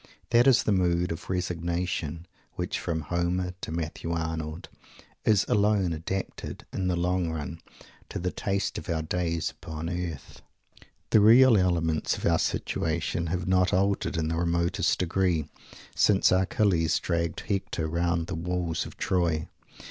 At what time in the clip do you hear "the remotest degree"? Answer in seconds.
14.29-15.45